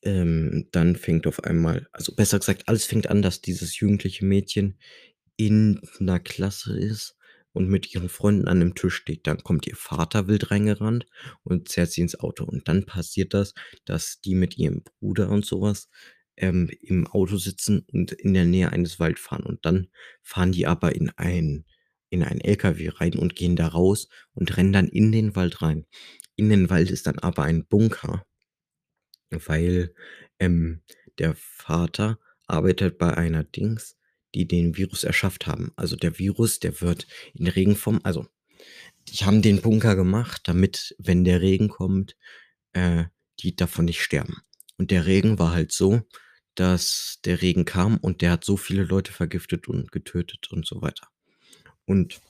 ähm, 0.04 0.68
dann 0.72 0.96
fängt 0.96 1.28
auf 1.28 1.44
einmal 1.44 1.88
also, 1.92 2.16
besser 2.16 2.40
gesagt, 2.40 2.64
alles 2.68 2.86
fängt 2.86 3.10
an, 3.10 3.22
dass 3.22 3.42
dieses 3.42 3.80
jugendliche 3.80 4.26
Mädchen 4.26 4.80
in 5.38 5.82
'ner 6.00 6.20
Klasse 6.20 6.78
ist 6.78 7.18
und 7.54 7.70
mit 7.70 7.94
ihren 7.94 8.10
Freunden 8.10 8.48
an 8.48 8.60
'nem 8.60 8.76
Tisch 8.76 8.96
steht. 8.96 9.28
Dann 9.28 9.44
kommt 9.44 9.68
ihr 9.68 9.76
Vater 9.76 10.28
wild 10.28 10.52
reingerannt 10.52 11.06
und 11.44 11.70
zerrt 11.70 11.92
sie 11.92 12.02
ins 12.02 12.20
Auto. 12.20 12.46
Und 12.46 12.68
dann 12.68 12.86
passiert 12.86 13.34
das, 13.34 13.54
dass 13.86 14.22
die 14.22 14.36
mit 14.36 14.58
ihrem 14.58 14.84
Bruder 14.84 15.30
und 15.30 15.46
so 15.46 15.62
was, 15.62 15.90
ähm, 16.38 16.70
im 16.82 17.08
Auto 17.08 17.38
sitzen 17.38 17.86
und 17.92 18.12
in 18.14 18.34
der 18.34 18.46
Nähe 18.46 18.72
eines 18.72 19.00
Wald 19.00 19.20
fahren. 19.20 19.44
Und 19.44 19.66
dann 19.66 19.88
fahren 20.24 20.52
die 20.54 20.68
aber 20.68 20.96
in 20.96 21.10
ein 21.18 21.66
in 22.12 22.24
einen 22.24 22.42
LKW 22.42 22.90
rein 22.90 23.16
und 23.16 23.36
gehen 23.36 23.56
da 23.56 23.68
raus 23.68 24.10
und 24.34 24.58
rennen 24.58 24.74
dann 24.74 24.88
in 24.88 25.12
den 25.12 25.36
Wald 25.36 25.62
rein. 25.62 25.86
In 26.40 26.50
den 26.50 26.70
Wald 26.70 26.90
ist 26.90 27.06
dann 27.08 27.20
aber 27.20 27.44
ein 27.44 27.66
Bunker 27.66 28.26
weil, 29.30 29.94
ähm, 30.40 30.82
der 31.18 31.36
Vater 31.36 32.20
arbeitet 32.48 32.98
bei 32.98 33.16
einer 33.16 33.44
Dings, 33.44 33.98
die 34.34 34.48
den 34.48 34.78
Virus 34.78 35.04
erschafft 35.04 35.48
haben. 35.48 35.72
Also, 35.76 35.96
der 35.96 36.18
Virus, 36.20 36.60
der 36.60 36.82
wird 36.82 37.08
in 37.34 37.48
Regenform 37.48 38.00
also, 38.04 38.28
die 39.08 39.26
haben 39.26 39.42
den 39.42 39.62
Bunker 39.62 39.96
gemacht, 39.96 40.42
damit, 40.46 40.96
wenn 41.00 41.24
der 41.24 41.42
Regen 41.42 41.70
kommt, 41.70 42.16
äh, 42.74 43.06
die 43.40 43.56
davon 43.56 43.86
nicht 43.86 44.02
sterben. 44.02 44.42
Und 44.78 44.92
der 44.92 45.06
Regen 45.06 45.40
war 45.40 45.52
halt 45.52 45.72
so, 45.72 46.02
dass 46.56 47.20
der 47.26 47.42
Regen 47.42 47.66
kam 47.66 47.98
und 47.98 48.22
der 48.22 48.32
hat 48.32 48.44
so 48.44 48.58
viele 48.58 48.84
Leute 48.84 49.14
vergiftet 49.14 49.68
und 49.68 49.92
getötet 49.92 50.52
und 50.52 50.66
so 50.66 50.82
weiter. 50.82 51.08
Und 51.86 52.22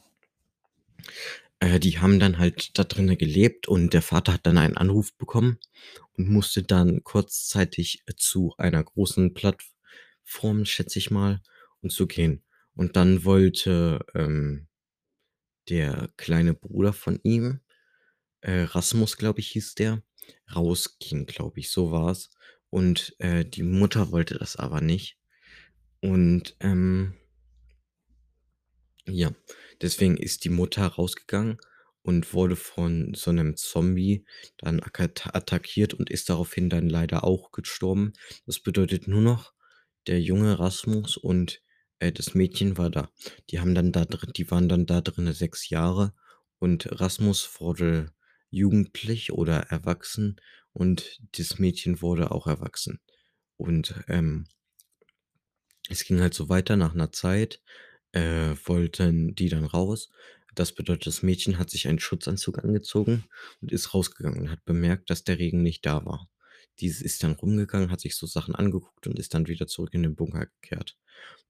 äh, 1.60 1.80
die 1.80 2.00
haben 2.00 2.20
dann 2.20 2.38
halt 2.38 2.78
da 2.78 2.84
drinnen 2.84 3.18
gelebt 3.18 3.68
und 3.68 3.94
der 3.94 4.02
Vater 4.02 4.34
hat 4.34 4.46
dann 4.46 4.58
einen 4.58 4.78
Anruf 4.78 5.16
bekommen 5.18 5.60
und 6.18 6.30
musste 6.30 6.64
dann 6.64 7.04
kurzzeitig 7.04 8.04
zu 8.18 8.54
einer 8.58 8.84
großen 8.84 9.34
Plattform, 9.34 10.66
schätze 10.66 11.00
ich 11.00 11.12
mal, 11.12 11.42
um 11.82 11.90
zu 11.90 12.08
gehen. 12.08 12.44
Und 12.76 12.96
dann 12.96 13.26
wollte, 13.26 14.00
ähm, 14.16 14.68
der 15.70 16.10
kleine 16.18 16.54
Bruder 16.54 16.94
von 16.94 17.20
ihm, 17.24 17.62
äh, 18.42 18.62
Rasmus, 18.62 19.18
glaube 19.18 19.40
ich, 19.42 19.50
hieß 19.50 19.76
der, 19.76 20.04
rausgehen, 20.56 21.26
glaube 21.26 21.60
ich, 21.60 21.72
so 21.72 21.92
war's. 21.92 22.32
Und, 22.70 23.16
äh, 23.20 23.46
die 23.46 23.64
Mutter 23.64 24.12
wollte 24.12 24.38
das 24.38 24.56
aber 24.56 24.82
nicht. 24.82 25.18
Und, 26.02 26.56
ähm 26.62 27.16
ja, 29.10 29.32
deswegen 29.82 30.18
ist 30.18 30.44
die 30.46 30.50
Mutter 30.50 30.86
rausgegangen 30.88 31.58
und 32.04 32.34
wurde 32.34 32.56
von 32.56 33.14
so 33.16 33.32
'nem 33.32 33.56
Zombie 33.58 34.26
dann 34.58 34.82
attackiert 34.82 35.94
und 35.94 36.10
ist 36.10 36.30
daraufhin 36.30 36.70
dann 36.70 36.90
leider 36.90 37.24
auch 37.24 37.52
gestorben. 37.52 38.14
Das 38.46 38.60
bedeutet 38.60 39.08
nur 39.08 39.22
noch, 39.22 39.54
der 40.08 40.22
junge 40.22 40.60
Rasmus 40.60 41.18
und, 41.18 41.62
äh, 42.00 42.12
das 42.12 42.34
Mädchen 42.36 42.78
war 42.78 42.90
da. 42.90 43.10
Die 43.50 43.60
haben 43.60 43.76
dann 43.76 43.92
da 43.92 44.06
drin 44.06 44.32
die 44.36 44.50
waren 44.52 44.70
dann 44.70 44.86
da 44.86 45.02
drinnen 45.02 45.34
6 45.34 45.70
Jahre 45.70 46.14
und 46.60 46.88
Rasmus 47.02 47.50
wurde 47.60 48.12
jugendlich 48.50 49.32
oder 49.34 49.58
erwachsen 49.70 50.38
und 50.74 51.20
das 51.38 51.60
Mädchen 51.60 52.02
wurde 52.02 52.32
auch 52.32 52.48
erwachsen. 52.48 53.00
Und, 53.58 53.96
ähm 54.08 54.46
es 55.90 56.04
ging 56.06 56.20
halt 56.22 56.34
so 56.34 56.50
weiter. 56.50 56.76
Nach 56.78 56.94
'ner 56.94 57.12
Zeit, 57.12 57.62
äh, 58.14 58.56
wollten 58.66 59.36
die 59.36 59.50
dann 59.50 59.66
raus. 59.66 60.10
Das 60.56 60.74
bedeutet, 60.74 61.08
das 61.08 61.24
Mädchen 61.24 61.58
hat 61.60 61.70
sich 61.70 61.88
einen 61.88 62.00
Schutzanzug 62.00 62.60
angezogen 62.64 63.26
und 63.62 63.72
ist 63.72 63.94
rausgegangen 63.94 64.42
und 64.42 64.52
hat 64.52 64.66
bemerkt, 64.66 65.10
dass 65.10 65.24
der 65.24 65.40
Regen 65.40 65.64
nicht 65.64 65.86
da 65.86 66.06
war. 66.06 66.30
Diese 66.80 67.04
ist 67.04 67.24
dann 67.24 67.34
rumgegangen, 67.34 67.92
hat 67.92 68.02
sich 68.02 68.16
so 68.16 68.26
Sachen 68.28 68.56
angeguckt 68.56 69.08
und 69.08 69.20
ist 69.20 69.34
dann 69.34 69.48
wieder 69.48 69.68
zurück 69.68 69.94
in 69.94 70.04
den 70.04 70.16
Bunker 70.16 70.48
gekehrt. 70.48 70.98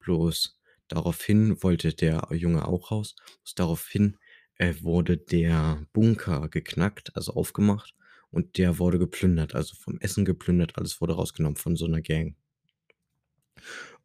Bloß 0.00 0.58
daraufhin 0.88 1.62
wollte 1.62 1.94
der 1.94 2.28
Junge 2.32 2.66
auch 2.66 2.90
raus. 2.90 3.14
Bloß 3.44 3.54
daraufhin, 3.54 4.18
äh, 4.56 4.74
wurde 4.82 5.16
der 5.18 5.86
Bunker 5.92 6.48
geknackt, 6.48 7.16
also 7.16 7.34
aufgemacht 7.34 7.94
und 8.30 8.58
der 8.58 8.78
wurde 8.78 8.98
geplündert, 8.98 9.54
also 9.54 9.74
vom 9.76 9.98
Essen 10.00 10.24
geplündert, 10.24 10.76
alles 10.78 11.00
wurde 11.00 11.14
rausgenommen 11.14 11.56
von 11.56 11.76
so 11.76 11.86
'ner 11.86 12.02
Gang. 12.02 12.34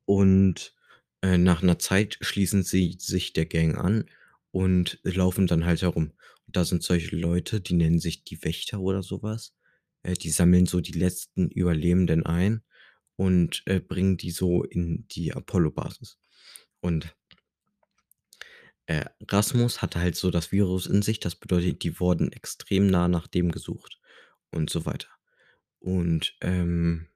Und, 0.08 0.74
äh, 1.22 1.38
nach 1.38 1.62
'ner 1.62 1.80
Zeit 1.80 2.18
schließen 2.22 2.64
sie 2.64 2.98
sich 3.00 3.34
der 3.34 3.46
Gang 3.46 3.78
an 3.78 4.06
und 4.52 5.00
laufen 5.04 5.48
dann 5.48 5.66
halt 5.66 5.82
herum. 5.82 6.14
Und 6.48 6.56
da 6.56 6.66
sind 6.66 6.84
solche 6.84 7.16
Leute, 7.16 7.62
die 7.62 7.74
nennen 7.76 8.00
sich 8.00 8.24
die 8.24 8.44
Wächter 8.44 8.80
oder 8.82 9.04
so 9.04 9.22
was. 9.24 9.54
Äh, 10.04 10.14
die 10.16 10.30
sammeln 10.32 10.66
so 10.68 10.82
die 10.82 10.94
letzten 10.94 11.50
Überlebenden 11.50 12.26
ein 12.26 12.64
und, 13.18 13.64
äh, 13.68 13.80
bringen 13.80 14.18
die 14.18 14.32
so 14.32 14.64
in 14.64 15.08
die 15.10 15.34
Apollo-Basis. 15.34 16.18
Und 16.82 17.16
äh, 18.88 19.06
Rasmus 19.30 19.82
hatte 19.82 20.00
halt 20.00 20.16
so 20.16 20.32
das 20.32 20.52
Virus 20.52 20.86
in 20.88 21.02
sich. 21.02 21.20
Das 21.20 21.36
bedeutet, 21.36 21.84
die 21.84 22.00
wurden 22.00 22.32
extrem 22.32 22.88
nah 22.88 23.08
nach 23.08 23.28
dem 23.28 23.52
gesucht 23.52 24.00
und 24.52 24.70
so 24.70 24.86
weiter. 24.86 25.08
Und, 25.80 26.36
ähm, 26.42 27.08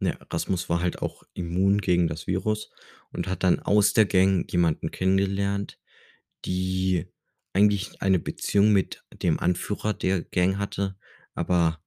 ja, 0.00 0.16
Rasmus 0.30 0.68
war 0.68 0.80
halt 0.80 1.02
auch 1.02 1.24
immun 1.34 1.80
gegen 1.80 2.08
das 2.08 2.26
Virus 2.26 2.70
und 3.12 3.26
hat 3.28 3.42
dann 3.42 3.60
aus 3.60 3.92
der 3.92 4.06
Gang 4.06 4.50
jemanden 4.50 4.90
kennengelernt, 4.90 5.78
die 6.44 7.08
eigentlich 7.52 8.02
eine 8.02 8.18
Beziehung 8.18 8.72
mit 8.72 9.04
dem 9.12 9.40
Anführer 9.40 9.94
der 9.94 10.22
Gang 10.22 10.58
hatte, 10.58 10.96
aber 11.34 11.82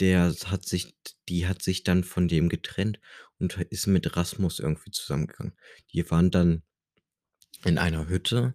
der 0.00 0.34
hat 0.46 0.66
sich 0.66 0.96
die 1.28 1.46
hat 1.46 1.62
sich 1.62 1.84
dann 1.84 2.04
von 2.04 2.28
dem 2.28 2.48
getrennt 2.48 3.00
und 3.38 3.56
ist 3.70 3.86
mit 3.86 4.16
Rasmus 4.16 4.60
irgendwie 4.60 4.90
zusammengegangen. 4.90 5.56
Die 5.92 6.10
waren 6.10 6.30
dann 6.30 6.62
in 7.64 7.78
einer 7.78 8.08
Hütte 8.08 8.54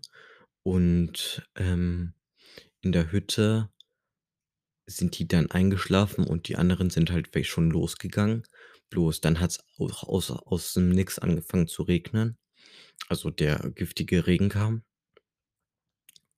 und, 0.63 1.48
ähm, 1.55 2.13
in 2.81 2.91
der 2.91 3.12
Hütte 3.12 3.69
sind 4.86 5.17
die 5.19 5.27
dann 5.27 5.50
eingeschlafen 5.51 6.25
und 6.25 6.48
die 6.48 6.55
anderen 6.55 6.89
sind 6.89 7.12
halt 7.12 7.29
schon 7.48 7.71
losgegangen. 7.71 8.43
Bloß 8.91 9.21
dann 9.21 9.39
hat's 9.39 9.60
auch 9.79 10.03
aus 10.03 10.29
aus 10.31 10.74
dem 10.75 10.89
Nix 10.89 11.17
angefangen 11.19 11.67
zu 11.67 11.83
regnen. 11.83 12.38
Also, 13.10 13.31
der 13.31 13.71
giftige 13.75 14.27
Regen 14.27 14.50
kam. 14.50 14.83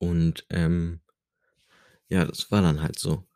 Und, 0.00 0.46
ähm 0.50 1.00
ja, 2.10 2.24
das 2.24 2.50
war 2.50 2.62
dann 2.62 2.82
halt 2.82 2.98
so. 2.98 3.26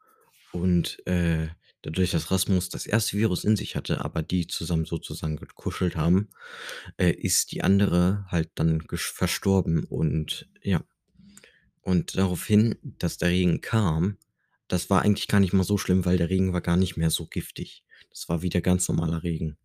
Und, 0.53 1.07
äh, 1.07 1.49
dadurch, 1.83 2.11
dass 2.13 2.31
Rasmus 2.31 2.69
das 2.71 2.87
erste 2.87 3.17
Virus 3.19 3.45
in 3.45 3.57
sich 3.57 3.77
hatte, 3.77 4.05
aber 4.05 4.23
die 4.23 4.47
zusammen 4.47 4.85
sozusagen 4.85 5.37
gekuschelt 5.37 5.97
haben, 5.97 6.31
äh, 6.99 7.11
ist 7.13 7.53
die 7.53 7.63
andere 7.63 8.27
halt 8.29 8.51
dann 8.57 8.83
verstorben 8.91 9.85
und 9.85 10.49
ja. 10.63 10.83
Und 11.83 12.17
daraufhin, 12.17 12.77
dass 12.83 13.19
der 13.19 13.31
Regen 13.31 13.61
kam, 13.61 14.19
das 14.69 14.91
war 14.91 15.03
eigentlich 15.03 15.29
gar 15.29 15.41
nicht 15.41 15.53
mal 15.53 15.65
so 15.65 15.79
schlimm, 15.79 16.05
weil 16.05 16.19
der 16.19 16.31
Regen 16.31 16.53
war 16.53 16.61
gar 16.61 16.77
nicht 16.77 16.97
mehr 16.97 17.11
so 17.11 17.27
giftig. 17.27 17.85
Das 18.11 18.29
war 18.29 18.43
wieder 18.43 18.61
ganz 18.61 18.89
normaler 18.89 19.23
Regen. 19.23 19.59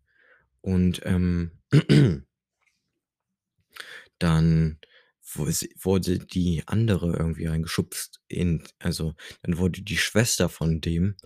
Und, 0.62 1.02
ähm 1.04 1.52
dann 4.18 4.78
wurde 5.82 6.18
die 6.18 6.62
andere 6.66 7.16
irgendwie 7.16 7.46
reingeschubst 7.46 8.20
in 8.28 8.62
also, 8.78 9.14
dann 9.42 9.58
wurde 9.58 9.82
die 9.82 9.96
Schwester 9.96 10.48
von 10.48 10.80
dem 10.80 11.16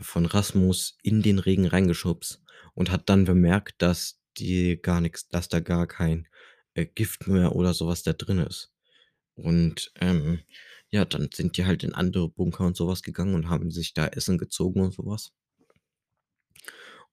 von 0.00 0.24
Rasmus 0.26 0.96
in 1.02 1.22
den 1.22 1.38
Regen 1.38 1.66
reingeschubst 1.66 2.42
und 2.74 2.90
hat 2.90 3.08
dann 3.10 3.24
bemerkt, 3.26 3.82
dass 3.82 4.20
die 4.38 4.80
gar 4.80 5.00
nix 5.00 5.28
dass 5.28 5.48
da 5.48 5.60
gar 5.60 5.86
kein, 5.86 6.26
äh, 6.74 6.86
Gift 6.86 7.26
mehr 7.26 7.54
oder 7.56 7.74
so 7.74 7.86
was 7.88 8.02
da 8.02 8.12
drin 8.14 8.38
ist. 8.38 8.72
Und, 9.34 9.92
ähm, 10.00 10.40
ja, 10.92 11.04
dann 11.04 11.30
sind 11.32 11.56
die 11.56 11.66
halt 11.66 11.84
in 11.84 11.94
andere 11.94 12.28
Bunker 12.28 12.66
und 12.66 12.76
so 12.76 12.88
was 12.88 13.02
gegangen 13.02 13.34
und 13.34 13.48
haben 13.50 13.70
sich 13.70 13.94
da 13.94 14.06
Essen 14.08 14.38
gezogen 14.38 14.80
und 14.82 14.92
so 14.94 15.06
was. 15.06 15.30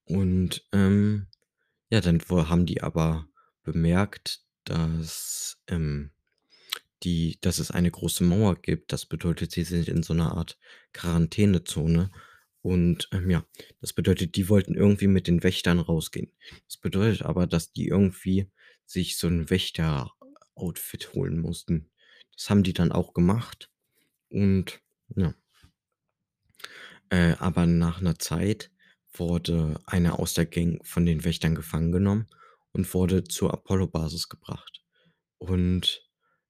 Und, 0.08 0.64
ähm, 0.72 1.26
ja, 1.90 2.00
dann 2.00 2.22
wo 2.28 2.48
haben 2.48 2.66
die 2.66 2.82
aber 2.82 3.28
bemerkt, 3.64 4.42
dass, 4.64 5.58
ähm, 5.68 6.12
die 7.04 7.38
dass 7.42 7.58
es 7.60 7.70
eine 7.72 7.90
große 7.90 8.24
Mauer 8.24 8.56
gibt. 8.56 8.92
Das 8.92 9.06
bedeutet, 9.06 9.52
sie 9.52 9.64
sind 9.64 9.88
in 9.88 10.02
so 10.04 10.14
'ner 10.14 10.32
Art 10.36 10.58
Quarantänezone. 10.94 12.10
Und, 12.62 13.08
ähm, 13.12 13.30
ja, 13.30 13.44
das 13.80 13.92
bedeutet, 13.94 14.36
die 14.36 14.48
wollten 14.50 14.74
irgendwie 14.76 15.08
mit 15.08 15.28
den 15.28 15.42
Wächtern 15.44 15.80
rausgehen. 15.80 16.32
Das 16.68 16.78
bedeutet 16.78 17.22
aber, 17.22 17.46
dass 17.46 17.72
die 17.72 17.88
irgendwie 17.88 18.50
sich 18.86 19.18
so 19.18 19.28
'n 19.28 19.50
Wächter-Outfit 19.50 21.14
holen 21.14 21.40
mussten. 21.40 21.90
Das 22.38 22.50
haben 22.50 22.62
die 22.62 22.72
dann 22.72 22.92
auch 22.92 23.14
gemacht 23.14 23.68
und 24.30 24.80
ja. 25.16 25.34
Äh, 27.10 27.34
aber 27.38 27.66
nach 27.66 28.00
'ner 28.00 28.18
Zeit 28.18 28.70
wurde 29.12 29.80
einer 29.86 30.18
aus 30.18 30.34
der 30.34 30.46
Gang 30.46 30.84
von 30.86 31.06
den 31.06 31.24
Wächtern 31.24 31.54
gefangen 31.54 31.92
genommen 31.92 32.26
und 32.72 32.92
wurde 32.94 33.24
zur 33.24 33.52
Apollo-Basis 33.52 34.28
gebracht. 34.28 34.82
Und, 35.38 36.08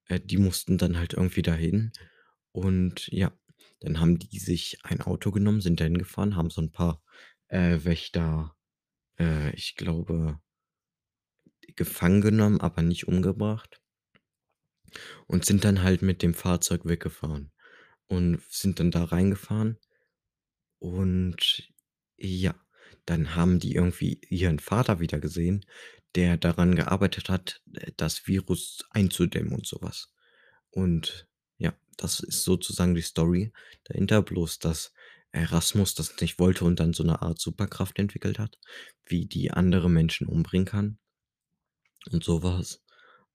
äh, 0.08 0.20
die 0.20 0.38
mussten 0.38 0.78
dann 0.78 0.98
halt 0.98 1.14
irgendwie 1.14 1.42
dahin. 1.42 1.92
Und 2.52 3.08
ja, 3.08 3.32
dann 3.80 4.00
haben 4.00 4.18
die 4.18 4.38
sich 4.40 4.78
ein 4.84 5.00
Auto 5.02 5.30
genommen, 5.32 5.60
sind 5.62 5.80
dahin 5.80 5.98
gefahren, 5.98 6.36
haben 6.36 6.50
so 6.50 6.62
'n 6.62 6.72
paar, 6.72 7.02
äh, 7.48 7.78
Wächter 7.84 8.56
äh, 9.20 9.52
ich 9.56 9.76
glaube 9.76 10.40
gefangen 11.76 12.20
genommen, 12.22 12.60
aber 12.60 12.82
nicht 12.82 13.08
umgebracht. 13.08 13.80
Und 15.26 15.44
sind 15.44 15.64
dann 15.64 15.82
halt 15.82 16.02
mit 16.02 16.22
dem 16.22 16.34
Fahrzeug 16.34 16.82
weggefahren 16.84 17.52
und 18.08 18.42
sind 18.50 18.80
dann 18.80 18.90
da 18.92 19.04
reingefahren. 19.04 19.78
Und 20.82 21.68
ja, 22.16 22.54
dann 23.06 23.34
haben 23.34 23.58
die 23.58 23.74
irgendwie 23.74 24.20
ihren 24.28 24.58
Vater 24.58 25.00
wieder 25.00 25.18
gesehen, 25.18 25.64
der 26.14 26.36
daran 26.36 26.74
gearbeitet 26.76 27.28
hat, 27.28 27.62
äh, 27.74 27.92
das 27.96 28.26
Virus 28.26 28.78
einzudämmen 28.90 29.54
und 29.54 29.66
so 29.66 29.78
was. 29.80 30.12
Und 30.70 31.28
ja, 31.58 31.74
das 31.96 32.20
ist 32.20 32.44
sozusagen 32.44 32.94
die 32.94 33.02
Story 33.02 33.52
dahinter, 33.84 34.22
bloß 34.22 34.58
dass 34.60 34.92
Erasmus 35.32 35.94
das 35.94 36.20
nicht 36.20 36.38
wollte 36.38 36.64
und 36.64 36.80
dann 36.80 36.92
so 36.94 37.02
'ne 37.04 37.20
Art 37.22 37.40
Superkraft 37.40 37.98
entwickelt 37.98 38.38
hat, 38.38 38.58
wie 39.06 39.26
die 39.26 39.50
andere 39.50 39.90
Menschen 39.90 40.26
umbringen 40.28 40.66
kann 40.66 40.98
und 42.12 42.24
so 42.24 42.42
was. 42.42 42.82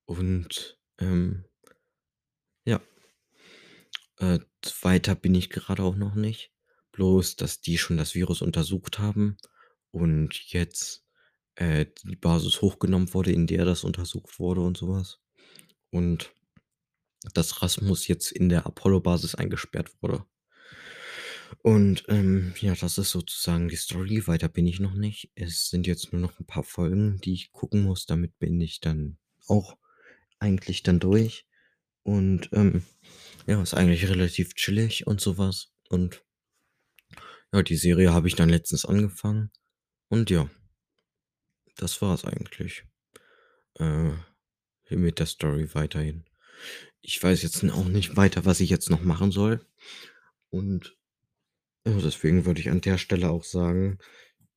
Und, 0.06 0.78
ähm 1.04 1.46
ja. 2.68 2.80
Äh, 4.20 4.40
weiter 4.82 5.16
bin 5.16 5.36
ich 5.36 5.50
gerade 5.50 5.84
auch 5.84 5.96
noch 5.96 6.16
nicht. 6.16 6.52
Bloß, 6.92 7.36
dass 7.36 7.62
die 7.62 7.78
schon 7.78 7.98
das 7.98 8.14
Virus 8.16 8.42
untersucht 8.42 9.00
haben 9.00 9.38
und 9.92 10.36
jetzt, 10.54 11.04
äh, 11.56 11.86
die 12.06 12.16
Basis 12.16 12.62
hochgenommen 12.62 13.14
wurde, 13.14 13.32
in 13.32 13.48
der 13.48 13.66
das 13.66 13.84
untersucht 13.84 14.40
wurde 14.40 14.62
und 14.62 14.78
so 14.78 14.90
was. 14.90 15.20
Und 15.92 16.34
dass 17.34 17.62
Rasmus 17.62 18.08
jetzt 18.08 18.32
in 18.32 18.50
der 18.50 18.66
Apollo-Basis 18.68 19.36
eingesperrt 19.36 19.92
wurde. 20.02 20.26
Und, 21.66 22.04
ähm, 22.10 22.54
ja, 22.60 22.76
das 22.76 22.98
ist 22.98 23.12
sozusagen 23.12 23.70
die 23.70 23.78
Story. 23.78 24.28
Weiter 24.28 24.50
bin 24.50 24.68
ich 24.68 24.82
noch 24.82 24.94
nicht. 24.96 25.32
Es 25.36 25.70
sind 25.70 25.88
jetzt 25.88 26.12
nur 26.12 26.22
noch 26.22 26.38
'n 26.40 26.46
paar 26.46 26.64
Folgen, 26.64 27.20
die 27.24 27.34
ich 27.34 27.52
gucken 27.54 27.84
muss. 27.84 28.06
Damit 28.06 28.38
bin 28.38 28.60
ich 28.60 28.82
dann 28.82 29.18
auch 29.48 29.78
eigentlich 30.44 30.84
dann 30.84 31.00
durch. 31.00 31.48
Und, 32.04 32.50
ähm, 32.52 32.84
ja, 33.48 33.62
ist 33.62 33.74
eigentlich 33.74 34.08
relativ 34.10 34.56
chillig 34.56 35.08
und 35.08 35.22
so 35.22 35.38
was. 35.38 35.74
Und 35.90 36.24
ja, 37.54 37.64
die 37.64 37.78
Serie 37.78 38.14
habe 38.14 38.28
ich 38.28 38.36
dann 38.36 38.50
letztens 38.50 38.86
angefangen 38.86 39.52
und 40.10 40.30
ja. 40.30 40.50
Das 41.78 42.02
war's 42.02 42.24
eigentlich, 42.24 42.84
äh, 43.80 44.12
mit 44.90 45.18
der 45.18 45.26
Story 45.26 45.74
weiterhin. 45.74 46.26
Ich 47.02 47.22
weiß 47.22 47.42
jetzt 47.42 47.64
auch 47.64 47.88
nicht 47.88 48.16
weiter, 48.16 48.46
was 48.46 48.60
ich 48.60 48.70
jetzt 48.70 48.90
noch 48.92 49.02
machen 49.02 49.32
soll. 49.32 49.66
Und 50.50 50.96
ja, 51.86 51.98
deswegen 51.98 52.46
würde 52.46 52.62
ich 52.62 52.70
an 52.70 52.82
der 52.82 52.98
Stelle 52.98 53.30
auch 53.30 53.44
sagen, 53.44 53.98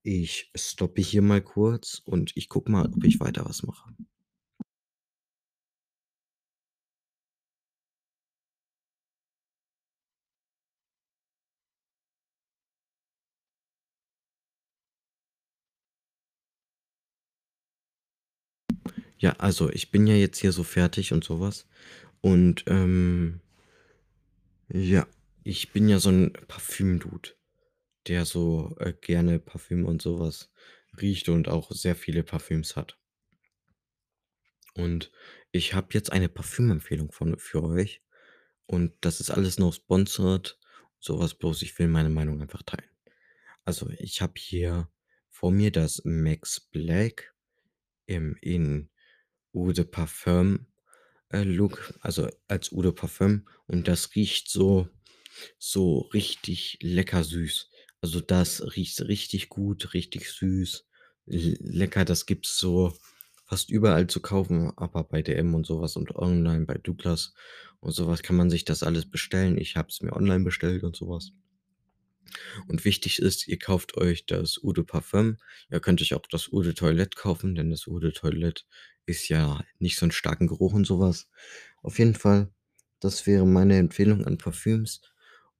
ich 0.02 0.50
stoppe 0.54 1.00
hier 1.00 1.22
mal 1.22 1.42
kurz 1.42 2.00
und 2.04 2.32
ich 2.36 2.48
gucke 2.48 2.70
mal, 2.70 2.86
ob 2.86 3.02
ich 3.02 3.18
weiter 3.18 3.44
was 3.46 3.62
mache. 3.62 3.94
Ja, 19.18 19.32
also, 19.38 19.70
ich 19.70 19.90
bin 19.90 20.06
ja 20.06 20.14
jetzt 20.14 20.38
hier 20.38 20.52
so 20.52 20.62
fertig 20.62 21.12
und 21.12 21.24
so 21.24 21.40
was. 21.40 21.66
Und, 22.22 22.64
ähm 22.68 23.40
ja, 24.70 25.06
ich 25.44 25.72
bin 25.72 25.88
ja 25.88 25.98
so 26.00 26.08
'n 26.10 26.32
Parfüm-Dude, 26.48 27.30
der 28.08 28.26
so, 28.26 28.76
äh, 28.80 28.92
gerne 28.94 29.38
Parfüm 29.40 29.86
und 29.86 30.02
so 30.02 30.20
was 30.20 30.50
riecht 31.00 31.28
und 31.30 31.48
auch 31.48 31.70
sehr 31.72 31.96
viele 31.96 32.22
Parfüms 32.24 32.76
hat. 32.76 32.96
Und 34.76 35.10
ich 35.52 35.72
habe 35.74 35.88
jetzt 35.92 36.12
eine 36.12 36.28
Parfümempfehlung 36.28 37.10
von 37.10 37.38
für 37.38 37.62
euch 37.64 38.02
und 38.66 38.92
das 39.02 39.20
ist 39.20 39.30
alles 39.30 39.58
no 39.58 39.72
sponsored, 39.72 40.58
so 41.00 41.18
was, 41.18 41.34
bloß 41.34 41.62
ich 41.62 41.78
will 41.78 41.88
meine 41.88 42.10
Meinung 42.10 42.42
einfach 42.42 42.62
teilen. 42.62 42.90
Also, 43.64 43.90
ich 43.98 44.22
habe 44.22 44.34
hier 44.38 44.90
vor 45.30 45.52
mir 45.52 45.72
das 45.72 46.02
Max 46.04 46.60
Black 46.60 47.34
im 48.06 48.36
in 48.42 48.90
Eau 49.56 49.72
de 49.72 49.84
Parfum, 49.84 50.66
äh, 51.30 51.42
Look, 51.42 51.94
also, 52.00 52.28
als 52.48 52.72
Eau 52.72 52.92
Parfum 52.92 53.48
und 53.66 53.88
das 53.88 54.14
riecht 54.14 54.50
so 54.50 54.88
so 55.58 55.98
richtig 56.14 56.78
lecker 56.82 57.24
süß. 57.24 57.70
Also, 58.00 58.20
das 58.20 58.62
riecht 58.76 59.00
richtig 59.02 59.48
gut, 59.48 59.94
richtig 59.94 60.30
süß, 60.30 60.86
lecker. 61.26 62.04
Das 62.04 62.26
gibt's 62.26 62.58
so 62.58 62.96
fast 63.46 63.70
überall 63.70 64.06
zu 64.08 64.20
kaufen, 64.20 64.72
aber 64.76 65.04
bei 65.04 65.22
DM 65.22 65.54
und 65.54 65.66
so 65.66 65.80
was 65.80 65.96
und 65.96 66.14
online 66.16 66.66
bei 66.66 66.78
Douglas 66.78 67.32
und 67.80 67.92
so 67.92 68.06
was 68.08 68.22
kann 68.22 68.36
man 68.36 68.50
sich 68.50 68.64
das 68.64 68.82
alles 68.82 69.08
bestellen. 69.08 69.58
Ich 69.58 69.76
habe 69.76 69.88
es 69.88 70.02
mir 70.02 70.12
online 70.12 70.44
bestellt 70.44 70.82
und 70.84 70.96
so 70.96 71.08
was. 71.08 71.32
Und 72.66 72.84
wichtig 72.84 73.20
ist, 73.20 73.46
ihr 73.46 73.58
kauft 73.58 73.96
euch 73.96 74.26
das 74.26 74.58
Eau 74.62 74.72
Parfum. 74.72 75.36
Ihr 75.70 75.80
könnt 75.80 76.02
euch 76.02 76.14
auch 76.14 76.26
das 76.28 76.52
Eau 76.52 76.62
Toilette 76.62 77.16
kaufen, 77.16 77.54
denn 77.54 77.70
das 77.70 77.86
Eau 77.86 77.98
de 78.00 78.12
Toilette 78.12 78.64
ist 79.06 79.28
ja 79.28 79.62
nicht 79.80 79.98
so 79.98 80.06
'n 80.06 80.12
starken 80.12 80.46
Geruch 80.48 80.74
und 80.74 80.86
so 80.86 81.00
was. 81.00 81.28
Auf 81.82 81.98
jeden 81.98 82.14
Fall, 82.16 82.50
das 83.00 83.26
wäre 83.26 83.46
meine 83.46 83.78
Empfehlung 83.78 84.26
an 84.26 84.38
Parfüms 84.38 85.02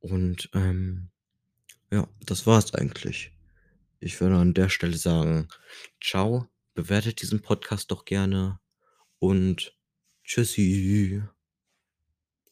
und, 0.01 0.51
ähm, 0.55 1.11
ja, 1.93 2.09
das 2.27 2.47
war's 2.47 2.75
eigentlich. 2.75 3.33
Ich 4.01 4.21
würde 4.21 4.37
an 4.39 4.55
der 4.55 4.71
Stelle 4.71 4.97
sagen: 4.99 5.49
„Tschau, 6.01 6.49
bewertet 6.75 7.23
diesen 7.23 7.43
Podcast 7.43 7.91
doch 7.93 8.05
gerne 8.07 8.61
und 9.21 9.77
tschüssi.“ 10.25 11.23